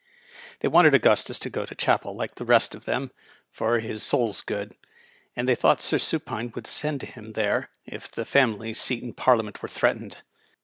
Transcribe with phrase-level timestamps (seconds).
[0.61, 3.11] They wanted Augustus to go to chapel, like the rest of them,
[3.51, 4.75] for his soul's good;
[5.35, 9.61] and they thought Sir Supine would send him there if the family seat in Parliament
[9.61, 10.23] were threatened.